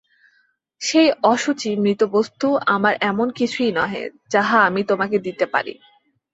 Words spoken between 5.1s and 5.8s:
দিতে পারি।